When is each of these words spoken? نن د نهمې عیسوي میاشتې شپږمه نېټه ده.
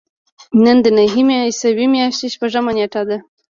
نن 0.63 0.77
د 0.85 0.87
نهمې 0.97 1.35
عیسوي 1.47 1.85
میاشتې 1.95 2.27
شپږمه 2.33 2.71
نېټه 2.77 3.01
ده. 3.09 3.17